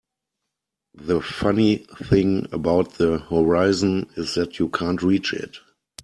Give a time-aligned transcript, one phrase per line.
[0.95, 5.57] The funny thing about the horizon is that you can't reach it.